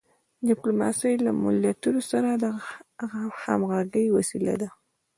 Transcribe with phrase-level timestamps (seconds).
[0.47, 2.45] ډیپلوماسي له ملتونو سره د
[3.43, 4.69] همږغی وسیله ده.